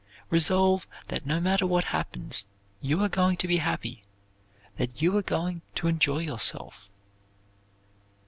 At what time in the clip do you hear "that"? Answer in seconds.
1.09-1.27, 4.77-4.99